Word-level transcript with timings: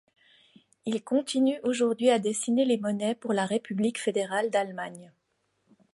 Ils 0.87 1.03
continuent 1.03 1.59
aujourd'hui 1.61 2.09
à 2.09 2.17
dessiner 2.17 2.65
les 2.65 2.79
monnaies 2.79 3.13
pour 3.13 3.33
la 3.33 3.45
République 3.45 3.99
fédérale 4.01 4.49
d'Allemagne. 4.49 5.13